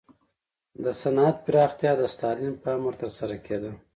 [0.83, 3.71] د صنعت پراختیا د ستالین په امر ترسره کېده.